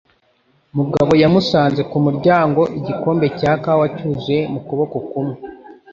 Mugabo 0.77 1.11
yamusanze 1.23 1.81
ku 1.91 1.97
muryango, 2.05 2.61
igikombe 2.79 3.25
cya 3.39 3.53
kawa 3.63 3.85
cyuzuye 3.95 4.39
mu 4.53 4.59
kuboko 4.67 4.95
kumwe. 5.09 5.35